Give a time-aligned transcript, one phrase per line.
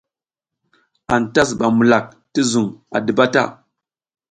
[1.13, 3.41] Anta zuɓam mulak ti zuƞ a diba ta.